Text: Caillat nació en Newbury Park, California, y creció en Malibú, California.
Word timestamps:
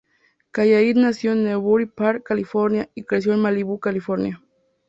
Caillat 0.49 0.95
nació 0.97 1.33
en 1.33 1.43
Newbury 1.43 1.85
Park, 1.85 2.23
California, 2.25 2.89
y 2.95 3.03
creció 3.03 3.33
en 3.33 3.39
Malibú, 3.41 3.79
California. 3.79 4.41